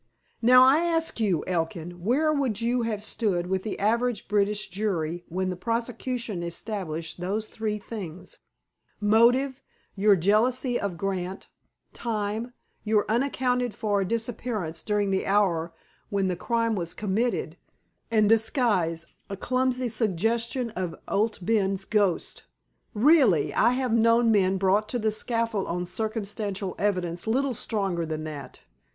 [0.41, 5.23] Now, I ask you, Elkin, where would you have stood with the average British jury
[5.29, 8.39] when the prosecution established those three things:
[8.99, 9.61] Motive,
[9.95, 11.49] your jealousy of Grant;
[11.93, 12.51] time,
[12.83, 15.71] your unaccounted for disappearance during the hour
[16.09, 17.55] when the crime was committed;
[18.09, 22.45] and disguise, a clumsy suggestion of Owd Ben's ghost?
[22.95, 28.23] Really, I have known men brought to the scaffold on circumstantial evidence little stronger than
[28.23, 28.61] that.